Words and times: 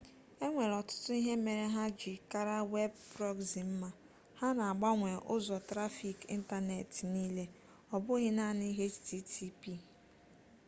enwere 0.45 0.73
ọtụtụ 0.81 1.11
ihe 1.19 1.33
mere 1.45 1.65
ha 1.75 1.85
ji 1.99 2.13
kara 2.31 2.57
web 2.73 2.91
prọgzi 3.13 3.61
mma 3.71 3.89
ha 4.39 4.47
na-agbanwe 4.57 5.11
ụzọ 5.35 5.57
trafik 5.69 6.17
ịntanetị 6.35 7.01
niile 7.13 7.45
ọ 7.93 7.95
bụghị 8.05 8.29
naanị 8.37 8.67
http 8.77 9.61